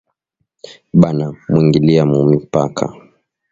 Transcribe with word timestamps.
Banamwingilia 1.01 2.03
mu 2.11 2.19
mipaka 2.29 2.85